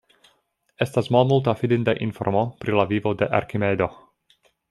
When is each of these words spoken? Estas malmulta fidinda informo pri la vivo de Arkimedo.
Estas 0.85 1.09
malmulta 1.15 1.53
fidinda 1.59 1.95
informo 2.07 2.43
pri 2.65 2.77
la 2.79 2.87
vivo 2.93 3.13
de 3.21 3.29
Arkimedo. 3.43 3.93